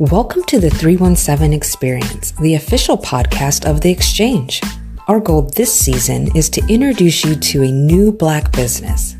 [0.00, 4.60] Welcome to the 317 Experience, the official podcast of The Exchange.
[5.08, 9.16] Our goal this season is to introduce you to a new Black business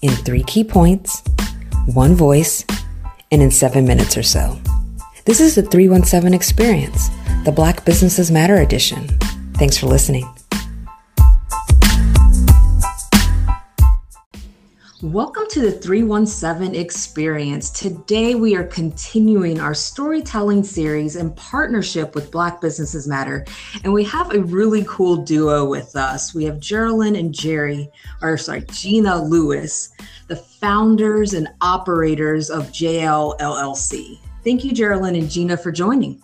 [0.00, 1.24] in three key points,
[1.86, 2.64] one voice,
[3.32, 4.56] and in seven minutes or so.
[5.24, 7.08] This is the 317 Experience,
[7.44, 9.08] the Black Businesses Matter edition.
[9.54, 10.32] Thanks for listening.
[15.02, 17.70] Welcome to the 317 Experience.
[17.70, 23.44] Today we are continuing our storytelling series in partnership with Black Businesses Matter.
[23.82, 26.36] And we have a really cool duo with us.
[26.36, 29.92] We have Geraldine and Jerry, or sorry, Jeana Lewis,
[30.28, 34.20] the founders and operators of Jael LLC.
[34.44, 36.22] Thank you, Geraldine and Jeana, for joining.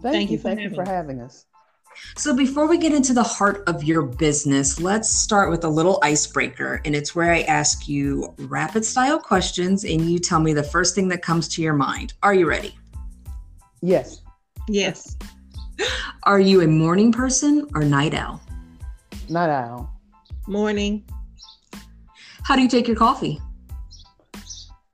[0.00, 0.38] Thank, thank you.
[0.38, 1.46] Thank you for having us.
[2.16, 5.98] So, before we get into the heart of your business, let's start with a little
[6.02, 6.80] icebreaker.
[6.84, 10.94] And it's where I ask you rapid style questions and you tell me the first
[10.94, 12.14] thing that comes to your mind.
[12.22, 12.76] Are you ready?
[13.82, 14.22] Yes.
[14.68, 15.16] Yes.
[16.24, 18.40] Are you a morning person or night owl?
[19.28, 19.90] Night owl.
[20.46, 21.04] Morning.
[22.42, 23.40] How do you take your coffee?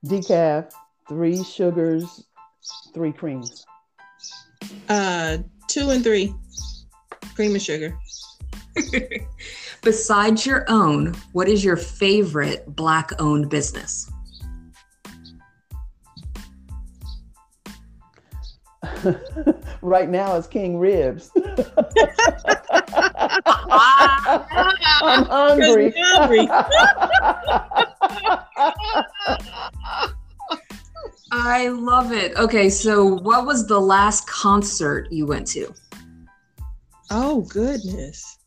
[0.07, 0.73] Decaf,
[1.09, 2.25] three sugars,
[2.95, 3.65] three creams.
[4.89, 6.35] Uh, two and three
[7.35, 7.97] cream and sugar.
[9.83, 14.11] Besides your own, what is your favorite black owned business?
[19.83, 21.31] right now it's King Ribs.
[25.05, 25.93] I'm hungry.
[25.97, 26.49] hungry.
[31.33, 32.37] I love it.
[32.37, 35.75] Okay, so what was the last concert you went to?
[37.15, 38.39] Oh goodness.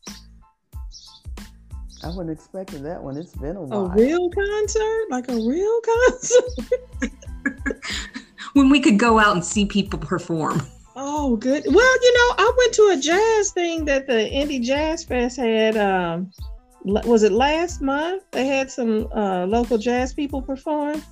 [2.02, 3.16] I wasn't expecting that one.
[3.16, 3.86] It's been a while.
[3.86, 5.04] A real concert?
[5.08, 7.12] Like a real concert?
[8.54, 10.60] when we could go out and see people perform.
[10.96, 11.64] Oh, good.
[11.66, 15.76] Well, you know, I went to a jazz thing that the Indy Jazz Fest had.
[15.76, 16.32] Um,
[16.82, 18.24] was it last month?
[18.32, 21.02] They had some uh, local jazz people perform.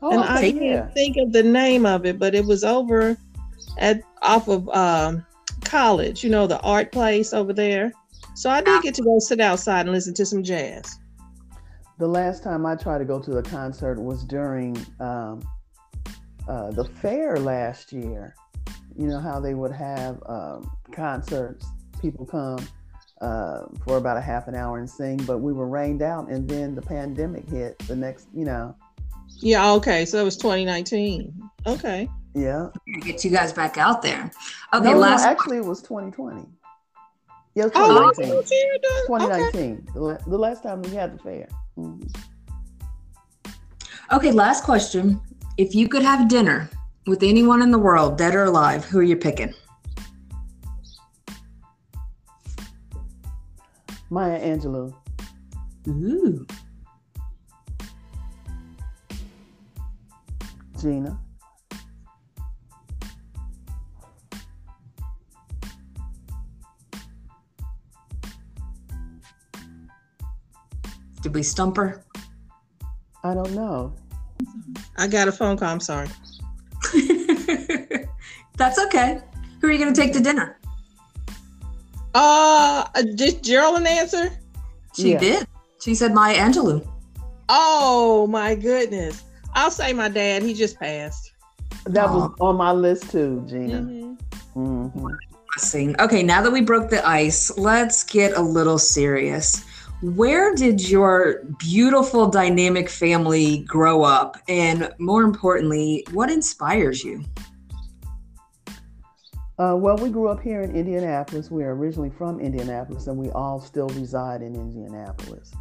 [0.00, 0.86] Oh, and I can't yeah.
[0.88, 3.16] think of the name of it, but it was over
[3.78, 5.24] at off of um,
[5.72, 7.90] college, you know, the art place over there.
[8.34, 10.98] So I did get to go sit outside and listen to some jazz.
[11.98, 15.40] The last time I tried to go to a concert was during um,
[16.46, 18.34] uh, the fair last year.
[18.98, 21.66] You know how they would have um, concerts,
[22.02, 22.58] people come
[23.22, 26.46] uh, for about a half an hour and sing, but we were rained out, and
[26.46, 27.78] then the pandemic hit.
[27.86, 28.76] The next, you know.
[29.38, 29.72] Yeah.
[29.72, 30.04] Okay.
[30.04, 31.32] So it was 2019.
[31.66, 32.08] Okay.
[32.34, 32.68] Yeah.
[33.00, 34.30] Get you guys back out there.
[34.72, 36.46] Okay, no, last no, actually it was 2020.
[37.54, 38.32] Yeah, 2019.
[38.32, 38.42] Oh,
[39.06, 39.88] 2019.
[39.94, 40.24] Okay.
[40.26, 41.48] The, last time we had the fair.
[41.76, 42.08] Mm-hmm.
[44.12, 45.20] Okay, last question.
[45.58, 46.70] If you could have dinner
[47.06, 49.52] with anyone in the world, dead or alive, who are you picking?
[54.08, 54.94] Maya Angelou.
[55.88, 56.46] Ooh.
[60.76, 61.18] Jeana.
[71.22, 72.04] Did we stump her?
[73.24, 73.94] I don't know.
[74.98, 75.68] I got a phone call.
[75.68, 76.08] I'm sorry.
[78.56, 79.20] That's okay.
[79.60, 80.58] Who are you going to take to dinner?
[82.14, 82.84] Uh,
[83.14, 84.30] did Geraldine answer?
[84.94, 85.18] She yeah.
[85.18, 85.46] did.
[85.80, 86.86] She said Maya Angelou.
[87.48, 89.22] Oh my goodness.
[89.54, 90.42] I'll say my dad.
[90.42, 91.32] He just passed.
[91.86, 94.16] That was on my list too, Jeana.
[94.54, 94.88] Mm-hmm.
[94.98, 96.00] Mm-hmm.
[96.00, 99.64] Okay, now that we broke the ice, let's get a little serious
[100.02, 104.36] where did your beautiful dynamic family grow up?
[104.48, 107.24] And more importantly what inspires you?
[109.58, 111.52] Uh, well we grew up here in indianapolis.
[111.52, 115.52] We're originally from indianapolis and we all still reside in indianapolis.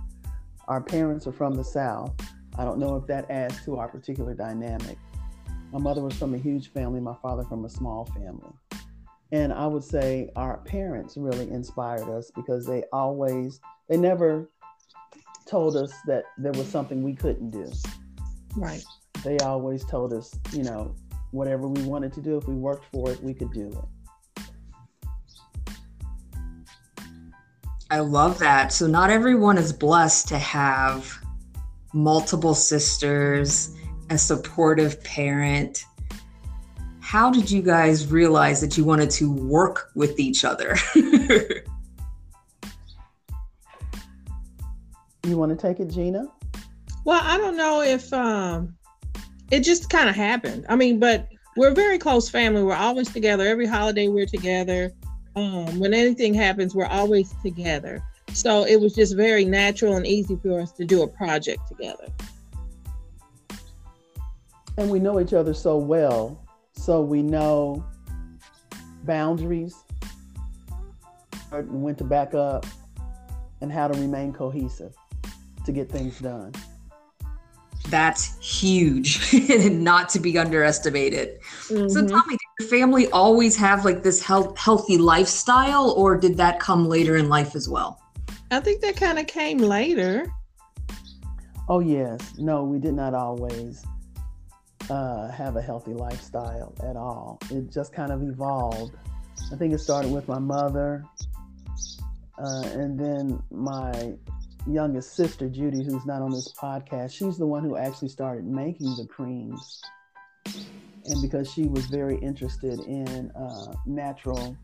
[0.68, 2.14] Our parents are from the south.
[2.58, 4.98] I don't know if that adds to our particular dynamic.
[5.72, 7.00] My mother was from a huge family.
[7.00, 8.54] My father from a small family
[9.32, 14.50] and i would say our parents really inspired us because they always they never
[15.52, 17.70] told us that there was something we couldn't do.
[18.56, 18.84] Right.
[19.24, 20.96] They always told us, you know,
[21.32, 24.44] whatever we wanted to do, if we worked for it, we could do it.
[27.90, 28.72] I love that.
[28.72, 31.14] So, not everyone is blessed to have
[31.94, 33.76] multiple sisters,
[34.10, 35.84] a supportive parent.
[37.12, 40.78] How did you guys realize that you wanted to work with each other?
[45.28, 46.28] You want to take it, Jeana?
[47.06, 48.76] Well, I don't know if um,
[49.52, 50.66] it just kind of happened.
[50.68, 52.64] I mean, but we're a very close family.
[52.64, 53.46] We're always together.
[53.46, 54.92] Every holiday we're together.
[55.36, 58.04] Um, when anything happens, we're always together.
[58.34, 62.08] So it was just very natural and easy for us to do a project together.
[64.78, 66.44] And we know each other so well,
[66.74, 67.86] so we know
[69.04, 69.76] boundaries,
[71.52, 72.66] and when to back up,
[73.62, 74.94] and how to remain cohesive
[75.66, 76.54] to get things done.
[77.90, 81.42] That's huge and not to be underestimated.
[81.68, 81.90] Mm-hmm.
[81.90, 86.38] So tell me, did your family always have like this health, healthy lifestyle or did
[86.38, 88.02] that come later in life as well?
[88.52, 90.32] I think that kind of came later.
[91.70, 92.38] Oh, yes.
[92.38, 93.86] No, we did not always
[94.90, 97.40] uh, have a healthy lifestyle at all.
[97.50, 98.96] It just kind of evolved.
[99.52, 101.06] I think it started with my mother,
[102.38, 104.14] uh, and then my
[104.68, 108.96] youngest sister, Judy, who's not on this podcast, she's the one who actually started making
[108.96, 109.82] the creams.
[111.06, 114.56] And because she was very interested in uh, natural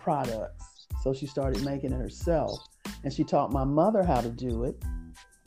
[0.00, 2.58] products, so she started making it herself.
[3.04, 4.82] And she taught my mother how to do it.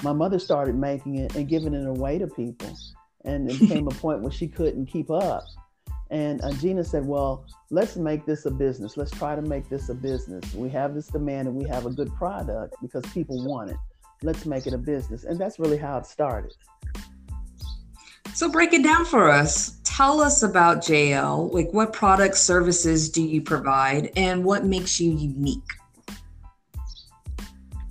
[0.04, 2.78] My mother started making it and giving it away to people.
[3.26, 5.46] And it came a point where she couldn't keep up.
[6.12, 8.98] And uh, Jeana said, Well, let's make this a business.
[8.98, 10.54] Let's try to make this a business.
[10.54, 13.78] We have this demand and we have a good product because people want it.
[14.22, 15.24] Let's make it a business.
[15.24, 16.54] And that's really how it started.
[18.34, 19.80] So break it down for us.
[19.84, 21.50] Tell us about Jael.
[21.50, 25.60] Like what products, services do you provide and what makes you unique?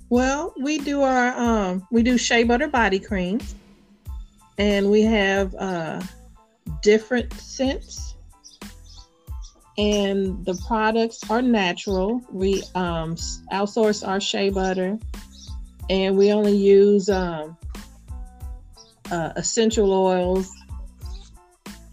[0.09, 3.55] Well, we do our um we do shea butter body creams
[4.57, 6.01] and we have uh
[6.81, 8.11] different scents
[9.77, 12.21] and the products are natural.
[12.29, 13.15] We um,
[13.51, 14.99] outsource our shea butter,
[15.89, 17.57] and we only use um,
[19.11, 20.51] uh, essential oils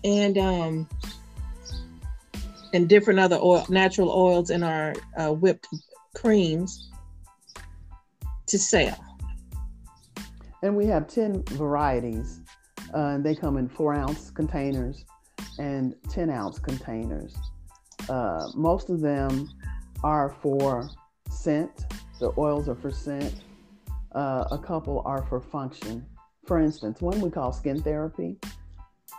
[0.04, 0.88] and um,
[2.74, 5.68] and different other oil, natural oils in our uh, whipped
[6.14, 6.90] creams
[8.48, 9.02] to sell.
[10.62, 12.40] And we have ten varieties.
[12.94, 15.04] Uh, they come in four ounce containers
[15.58, 17.34] and 10 ounce containers.
[18.08, 19.48] Uh, most of them
[20.02, 20.88] are for
[21.30, 21.86] scent.
[22.20, 23.34] The oils are for scent.
[24.12, 26.04] Uh, a couple are for function.
[26.46, 28.38] For instance, one we call skin therapy,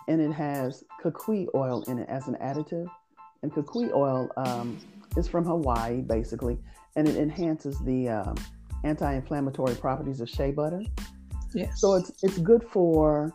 [0.07, 2.88] and it has kukui oil in it as an additive.
[3.44, 4.80] And kukui oil um,
[5.16, 6.57] is from Hawaii, basically,
[6.95, 8.36] and it enhances the um,
[8.83, 10.81] anti-inflammatory properties of shea butter.
[11.54, 11.80] Yes.
[11.80, 13.33] So it's it's good for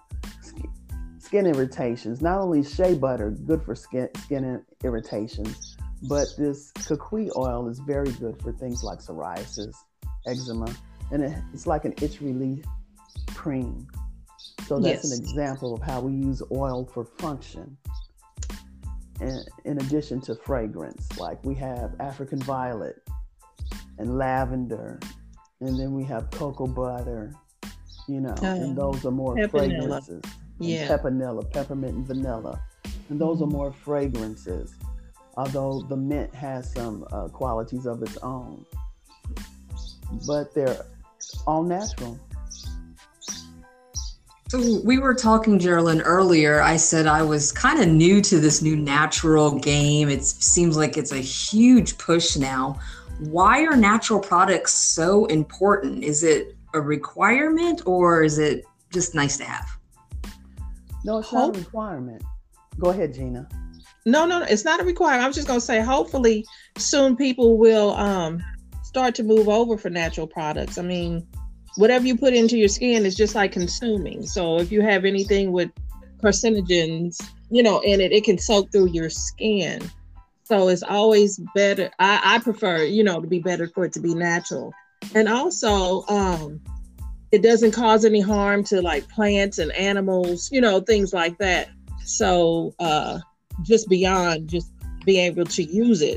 [1.34, 2.22] skin irritations.
[2.22, 8.12] Not only shea butter, good for skin skin irritations, but this kukui oil is very
[8.12, 9.74] good for things like psoriasis,
[10.28, 10.72] eczema,
[11.10, 12.64] and it, it's like an itch relief
[13.34, 13.84] cream.
[14.68, 15.10] So that's yes.
[15.10, 17.76] an example of how we use oil for function.
[19.20, 23.02] And in addition to fragrance, like we have African violet
[23.98, 25.00] and lavender,
[25.60, 27.32] and then we have cocoa butter,
[28.06, 30.22] you know, and oh, those are more fragrances
[30.58, 30.86] yeah.
[30.88, 32.60] peppermint, peppermint and vanilla.
[33.08, 33.44] And those mm-hmm.
[33.44, 34.74] are more fragrances,
[35.36, 38.64] although the mint has some uh, qualities of its own.
[40.26, 40.86] But they're
[41.46, 42.18] all natural.
[44.48, 46.60] So we were talking, Geraldine, earlier.
[46.60, 50.08] I said I was kind of new to this new natural game.
[50.08, 52.78] It seems like it's a huge push now.
[53.18, 56.04] Why are natural products so important?
[56.04, 59.73] Is it a requirement or is it just nice to have?
[61.04, 62.22] No, it's Hope- not a requirement.
[62.78, 63.46] Go ahead, Jeana.
[64.06, 65.22] No, no, no, it's not a requirement.
[65.22, 66.44] I was just gonna say, hopefully,
[66.76, 68.42] soon people will um,
[68.82, 70.76] start to move over for natural products.
[70.76, 71.26] I mean,
[71.76, 74.26] whatever you put into your skin is just like consuming.
[74.26, 75.70] So if you have anything with
[76.22, 77.20] carcinogens,
[77.50, 79.80] you know, in it, it can soak through your skin.
[80.44, 81.90] So it's always better.
[81.98, 84.72] I, I prefer, you know, to be better for it to be natural.
[85.14, 86.60] And also, um,
[87.34, 91.68] it doesn't cause any harm to like plants and animals, you know, things like that.
[92.04, 93.18] So uh,
[93.62, 94.70] just beyond just
[95.04, 96.16] being able to use it,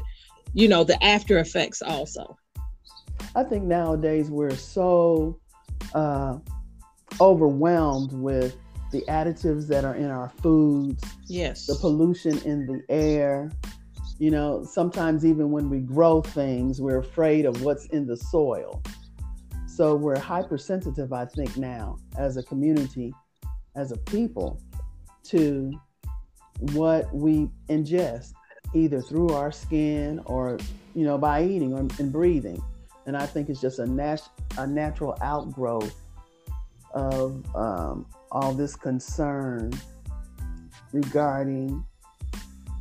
[0.54, 2.38] you know, the after effects also.
[3.36, 5.40] I think nowadays we're so
[5.96, 6.38] uh,
[7.20, 8.56] overwhelmed with
[8.92, 13.52] the additives that are in our foods, yes, the pollution in the air.
[14.20, 18.84] You know, sometimes even when we grow things, we're afraid of what's in the soil.
[19.78, 23.14] So we're hypersensitive, I think, now as a community,
[23.76, 24.60] as a people,
[25.26, 25.72] to
[26.72, 28.34] what we ingest,
[28.74, 30.58] either through our skin or,
[30.96, 32.60] you know, by eating or and breathing.
[33.06, 35.94] And I think it's just a, nat- a natural outgrowth
[36.96, 39.72] of um, all this concern
[40.92, 41.86] regarding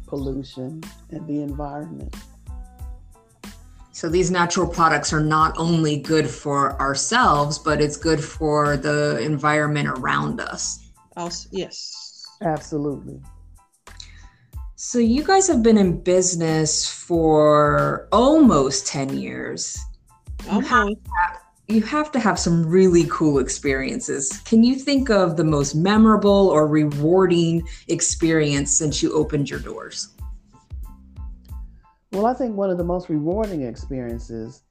[0.07, 2.17] pollution, and the environment.
[3.97, 9.19] So these natural products are not only good for ourselves, but it's good for the
[9.21, 10.91] environment around us.
[11.17, 12.27] Also, yes.
[12.43, 13.23] Absolutely.
[14.75, 19.79] So you guys have been in business for almost 10 years.
[20.53, 20.89] You have,
[21.67, 24.43] you have to have some really cool experiences.
[24.45, 30.09] Can you think of the most memorable or rewarding experience since you opened your doors?
[32.13, 34.63] Well, I think one of the most rewarding experiences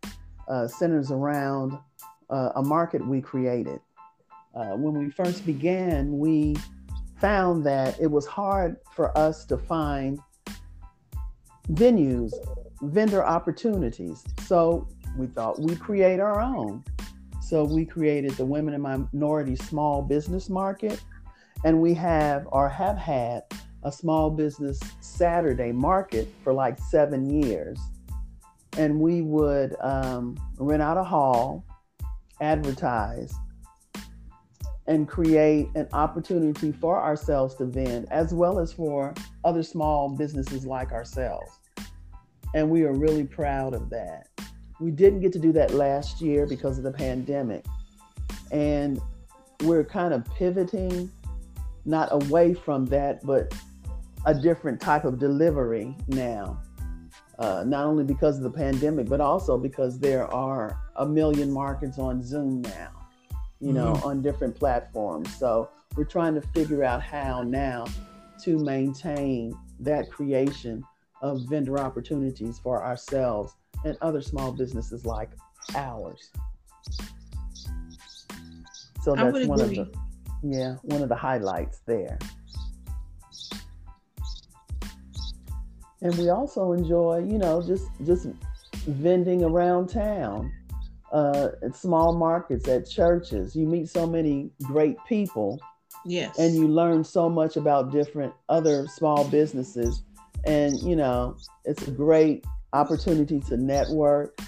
[0.48, 1.78] uh, centers around
[2.30, 3.80] uh, a market we created.
[4.56, 6.56] Uh, when we first began, we
[7.20, 10.20] found that it was hard for us to find
[11.72, 12.32] venues,
[12.82, 14.24] vendor opportunities.
[14.46, 14.88] So
[15.18, 16.84] we thought we'd create our own.
[17.42, 21.04] So we created the Women and Minority Small Business Market,
[21.64, 23.44] and we have or have had
[23.86, 27.80] a small business Saturday market for like seven years.
[28.78, 31.64] And we would um, rent out a hall,
[32.42, 33.34] advertise,
[34.88, 39.14] and create an opportunity for ourselves to vend, as well as for
[39.44, 41.60] other small businesses like ourselves.
[42.56, 44.28] And we are really proud of that.
[44.80, 47.66] We didn't get to do that last year because of the pandemic.
[48.52, 49.00] And
[49.62, 51.12] we're kind of pivoting,
[51.86, 53.54] not away from that, but
[54.26, 56.62] a different type of delivery now.
[57.38, 62.00] Uh, not only because of the pandemic, but also because there are a million markets
[62.00, 63.06] on Zoom now
[63.60, 64.08] you know, mm-hmm.
[64.08, 65.36] on different platforms.
[65.38, 67.86] So we're trying to figure out how now
[68.44, 70.84] to maintain that creation
[71.22, 75.32] of vendor opportunities for ourselves and other small businesses like
[75.76, 76.30] ours.
[79.02, 79.92] So that's one of the
[80.44, 82.20] yeah, one of the highlights there.
[86.06, 88.28] And we also enjoy, you know, just just
[88.86, 90.54] vending around town
[91.12, 93.56] uh, at small markets, at churches.
[93.56, 95.60] You meet so many great people.
[96.06, 96.38] Yes.
[96.38, 100.04] And you learn so much about different other small businesses.
[100.46, 104.40] And, you know, it's a great opportunity to network,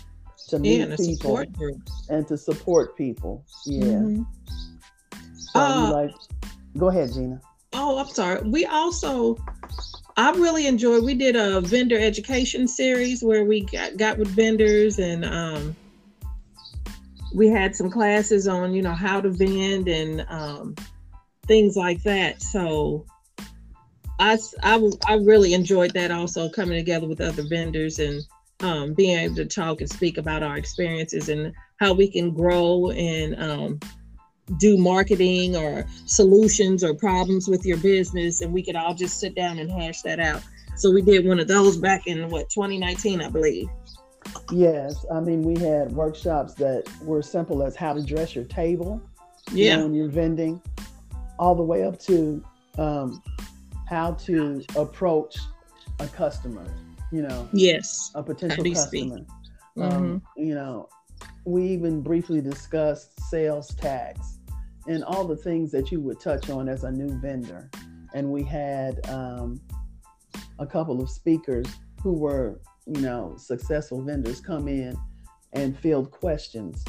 [0.49, 1.43] to meet yeah, people,
[2.09, 3.43] and to support people.
[3.65, 3.83] Yeah.
[3.85, 4.21] Mm-hmm.
[5.37, 6.11] So uh, like,
[6.77, 7.41] go ahead, Jeana.
[7.73, 8.47] Oh, I'm sorry.
[8.47, 9.39] We also
[10.17, 11.03] I really enjoyed.
[11.03, 15.75] We did a vendor education series where we got, got with vendors and um,
[17.35, 20.75] we had some classes on you know how to vend and um,
[21.45, 23.05] things like that so
[24.19, 28.23] I, I, I really enjoyed that also coming together with other vendors and
[28.61, 32.89] um, being able to talk and speak about our experiences and how we can grow
[32.89, 33.79] and um,
[34.57, 39.35] do marketing or solutions or problems with your business and we could all just sit
[39.35, 40.41] down and hash that out
[40.75, 43.67] so we did one of those back in what 2019 i believe
[44.51, 49.01] Yes, I mean we had workshops that were simple as how to dress your table,
[49.51, 50.61] yeah, you know, when you're vending,
[51.39, 52.43] all the way up to
[52.77, 53.21] um,
[53.87, 55.37] how to approach
[55.99, 56.65] a customer.
[57.11, 59.25] You know, yes, a potential customer.
[59.77, 60.43] Um, mm-hmm.
[60.43, 60.89] You know,
[61.45, 64.36] we even briefly discussed sales tax
[64.87, 67.69] and all the things that you would touch on as a new vendor.
[68.13, 69.59] And we had um,
[70.59, 71.67] a couple of speakers
[72.01, 74.97] who were you know, successful vendors come in
[75.53, 76.83] and field questions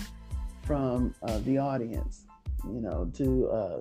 [0.65, 2.25] from uh, the audience,
[2.65, 3.81] you know, to uh,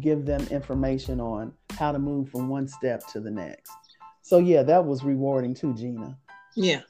[0.00, 3.72] give them information on how to move from one step to the next.
[4.22, 6.16] So, yeah, that was rewarding too, Jeana.
[6.54, 6.82] Yeah.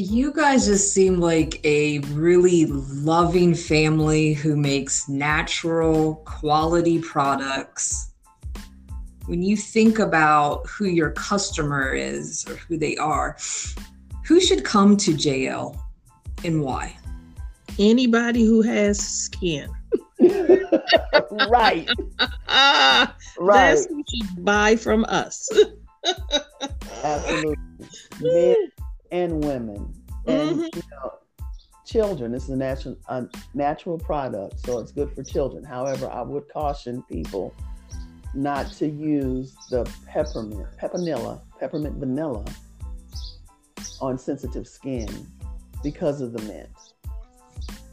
[0.00, 8.12] You guys just seem like a really loving family who makes natural quality products
[9.26, 13.36] when you think about who your customer is or who they are,
[14.24, 15.76] who should come to Jael
[16.44, 16.96] and why?
[17.80, 19.68] Anybody who has skin.
[21.50, 21.88] right.
[22.48, 23.08] right.
[23.48, 25.48] That's who should buy from us.
[27.02, 27.56] Absolutely.
[28.20, 28.70] Men
[29.10, 29.94] and women.
[30.26, 30.60] And mm-hmm.
[30.62, 31.12] you know,
[31.88, 32.32] children.
[32.32, 35.64] This is a natural a natural product, so it's good for children.
[35.64, 37.54] However, I would caution people
[38.34, 42.44] not to use the peppermint, peppermilla, peppermint vanilla
[44.00, 45.08] on sensitive skin
[45.82, 46.68] because of the mint.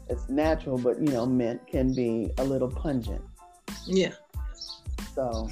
[0.08, 3.22] It's natural, but you know, mint can be a little pungent.
[3.86, 4.12] Yeah.
[5.14, 5.48] So,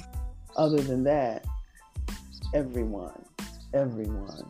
[0.55, 1.45] other than that,
[2.53, 3.25] everyone,
[3.73, 4.49] everyone,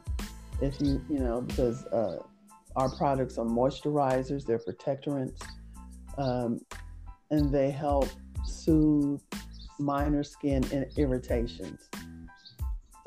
[0.61, 2.17] if you, you know, because uh,
[2.75, 5.41] our products are moisturizers, they're protectorants,
[6.17, 6.59] um,
[7.31, 8.09] and they help
[8.45, 9.21] soothe
[9.79, 10.63] minor skin
[10.97, 11.89] irritations.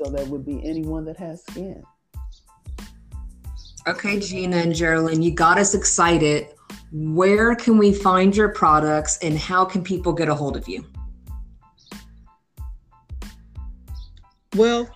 [0.01, 1.83] So that would be anyone that has skin.
[3.87, 6.47] Okay, Jeana and Geraldine, you got us excited.
[6.91, 10.85] Where can we find your products and how can people get a hold of you?
[14.55, 14.89] Well,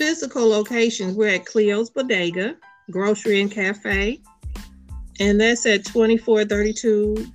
[0.00, 2.56] physical locations, we're at Cleo's Bodega,
[2.90, 4.18] Grocery and Cafe,
[5.20, 7.26] and that's at 2432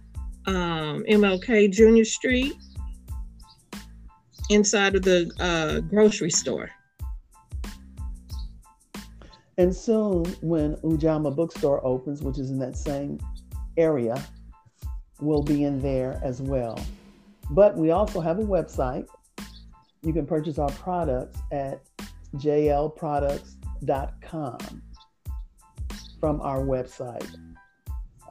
[0.48, 2.56] um, MLK Junior Street
[4.50, 6.72] inside of the uh, grocery store.
[9.60, 13.20] And soon, when Ujamaa Bookstore opens, which is in that same
[13.78, 14.20] area,
[15.22, 16.84] we'll be in there as well.
[17.52, 19.06] But we also have a website.
[20.02, 21.80] You can purchase our products at
[22.36, 24.82] jlproducts.com
[26.20, 27.30] from our website.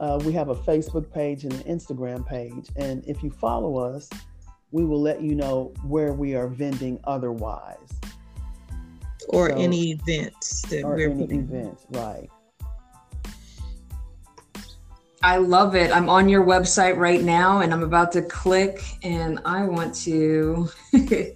[0.01, 2.69] Uh, we have a Facebook page and an Instagram page.
[2.77, 4.11] And if you follow us,
[4.73, 7.79] we will let you know where we are vending otherwise.
[9.29, 11.41] Or so, any events that or we're any putting.
[11.41, 12.29] events, right.
[15.25, 15.91] I love it.
[15.91, 20.69] I'm on your website right now and I'm about to click and I want to,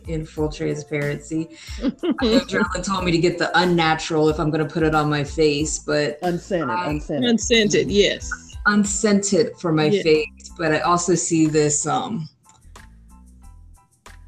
[0.06, 1.56] in full transparency,
[2.22, 5.24] Geraldine told me to get the unnatural if I'm going to put it on my
[5.24, 7.30] face, but unscented, I, unscented.
[7.30, 8.30] Unscented, yes.
[8.66, 10.02] Unscented for my yeah.
[10.02, 12.28] face, but I also see this um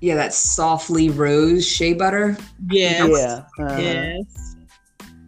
[0.01, 2.39] yeah, that softly rose shea butter.
[2.71, 3.11] Yes.
[3.11, 3.63] Yeah.
[3.63, 3.79] Uh-huh.
[3.79, 4.57] Yes.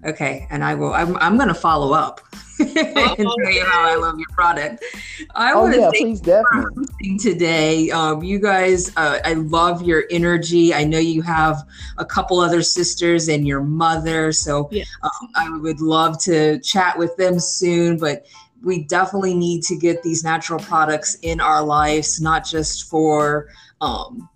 [0.07, 0.95] Okay, and I will.
[0.95, 2.23] I'm, I'm going to follow up
[2.59, 4.85] and tell you how I love your product.
[5.35, 7.19] I oh, want to yeah, thank please, definitely.
[7.19, 7.91] today.
[7.91, 10.75] Um, you guys, uh, I love your energy.
[10.75, 11.67] I know you have
[11.99, 14.71] a couple other sisters and your mother, so
[15.03, 17.99] um, I would love to chat with them soon.
[17.99, 18.27] But
[18.63, 23.49] we definitely need to get these natural products in our lives, not just for
[23.81, 24.29] um,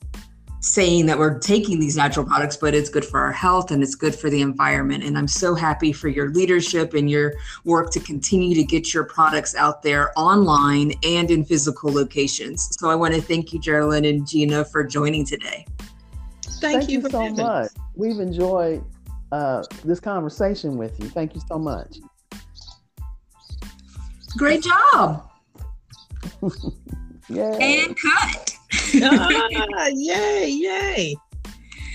[0.67, 3.95] saying that we're taking these natural products, but it's good for our health and it's
[3.95, 5.05] good for the environment.
[5.05, 9.05] And I'm so happy for your leadership and your work to continue to get your
[9.05, 12.77] products out there online and in physical locations.
[12.81, 15.65] So I want to thank you, Geraldine and Jeana, for joining today.
[16.43, 17.71] Thank, thank you, you so much.
[17.95, 18.85] We've enjoyed
[19.31, 21.09] uh, this conversation with you.
[21.09, 21.99] Thank you so much.
[24.37, 25.31] Great job.
[27.29, 27.57] yeah.
[27.61, 28.46] And cut
[29.03, 31.17] ah, yay, yay.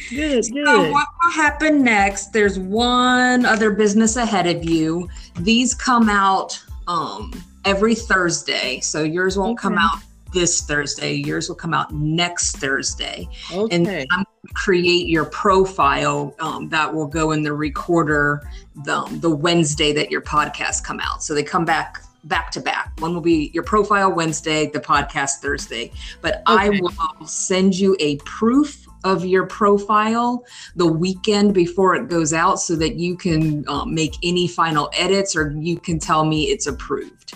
[0.09, 0.65] Good, good.
[0.65, 2.33] So what will happen next?
[2.33, 5.07] There's one other business ahead of you.
[5.39, 7.31] These come out um,
[7.63, 8.81] every Thursday.
[8.81, 9.69] So yours won't okay.
[9.69, 9.99] come out
[10.33, 11.13] this Thursday.
[11.13, 13.27] Yours will come out next Thursday.
[13.53, 13.75] Okay.
[13.75, 18.41] And I'm going to create your profile um, that will go in the recorder
[18.83, 21.23] the, the Wednesday that your podcast come out.
[21.23, 22.93] So they come back back to back.
[22.99, 25.91] One will be your profile Wednesday, the podcast Thursday.
[26.21, 26.67] But okay.
[26.67, 32.59] I will send you a proof of your profile the weekend before it goes out
[32.59, 36.67] so that you can um, make any final edits or you can tell me it's
[36.67, 37.33] approved.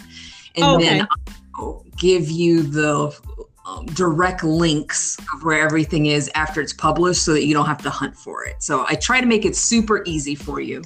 [0.56, 1.00] And okay.
[1.00, 1.08] then
[1.56, 3.17] I'll give you the
[3.65, 7.82] um, direct links of where everything is after it's published so that you don't have
[7.82, 8.62] to hunt for it.
[8.62, 10.84] So I try to make it super easy for you.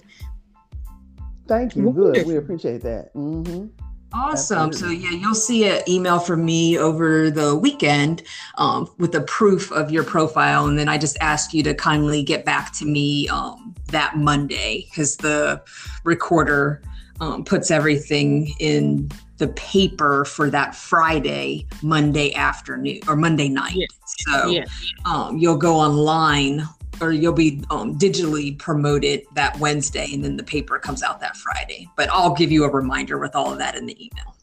[1.48, 1.92] Thank you.
[1.92, 2.26] Good.
[2.26, 3.14] We appreciate that.
[3.16, 3.68] Mm-hmm.
[4.12, 4.74] Awesome.
[4.74, 8.24] So yeah, you'll see an email from me over the weekend
[8.58, 12.24] um, with the proof of your profile, and then I just ask you to kindly
[12.24, 15.62] get back to me um, that Monday because the
[16.04, 16.82] recorder
[17.20, 23.76] um, puts everything in the paper for that Friday, Monday afternoon or Monday night.
[23.76, 23.86] Yeah.
[24.06, 24.66] So yeah.
[25.06, 26.68] Um, you'll go online
[27.02, 31.38] or you'll be um, digitally promoted that Wednesday, and then the paper comes out that
[31.38, 31.88] Friday.
[31.96, 34.36] But I'll give you a reminder with all of that in the email.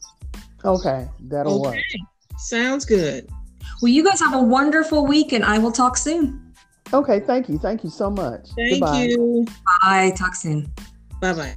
[0.65, 1.77] Okay, that'll okay.
[1.77, 2.09] work.
[2.37, 3.29] Sounds good.
[3.81, 6.53] Well, you guys have a wonderful week, and I will talk soon.
[6.93, 7.57] Okay, thank you.
[7.57, 8.49] Thank you so much.
[8.55, 9.03] Thank Goodbye.
[9.03, 9.45] you.
[9.81, 10.13] Bye.
[10.15, 10.71] Talk soon.
[11.21, 11.55] Bye bye.